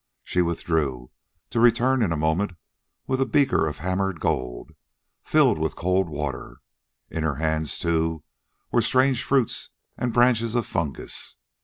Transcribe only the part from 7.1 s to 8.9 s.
In her hands, too, were